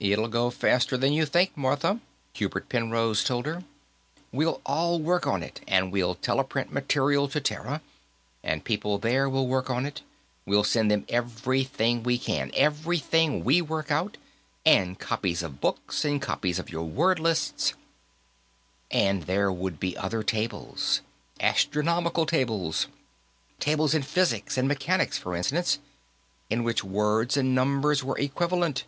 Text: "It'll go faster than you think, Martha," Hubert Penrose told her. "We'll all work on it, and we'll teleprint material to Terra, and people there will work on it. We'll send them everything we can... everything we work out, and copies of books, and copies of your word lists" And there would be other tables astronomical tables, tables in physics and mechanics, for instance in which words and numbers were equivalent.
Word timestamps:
"It'll 0.00 0.28
go 0.28 0.50
faster 0.50 0.98
than 0.98 1.14
you 1.14 1.24
think, 1.24 1.56
Martha," 1.56 1.98
Hubert 2.34 2.68
Penrose 2.68 3.24
told 3.24 3.46
her. 3.46 3.64
"We'll 4.30 4.60
all 4.66 4.98
work 5.00 5.26
on 5.26 5.42
it, 5.42 5.62
and 5.66 5.90
we'll 5.90 6.14
teleprint 6.14 6.70
material 6.70 7.26
to 7.28 7.40
Terra, 7.40 7.80
and 8.44 8.64
people 8.66 8.98
there 8.98 9.30
will 9.30 9.46
work 9.48 9.70
on 9.70 9.86
it. 9.86 10.02
We'll 10.44 10.62
send 10.64 10.90
them 10.90 11.06
everything 11.08 12.02
we 12.02 12.18
can... 12.18 12.50
everything 12.52 13.44
we 13.44 13.62
work 13.62 13.90
out, 13.90 14.18
and 14.66 14.98
copies 14.98 15.42
of 15.42 15.62
books, 15.62 16.04
and 16.04 16.20
copies 16.20 16.58
of 16.58 16.68
your 16.68 16.84
word 16.84 17.18
lists" 17.18 17.72
And 18.90 19.22
there 19.22 19.50
would 19.50 19.80
be 19.80 19.96
other 19.96 20.22
tables 20.22 21.00
astronomical 21.40 22.26
tables, 22.26 22.88
tables 23.58 23.94
in 23.94 24.02
physics 24.02 24.58
and 24.58 24.68
mechanics, 24.68 25.16
for 25.16 25.34
instance 25.34 25.78
in 26.50 26.62
which 26.62 26.84
words 26.84 27.38
and 27.38 27.54
numbers 27.54 28.04
were 28.04 28.18
equivalent. 28.18 28.84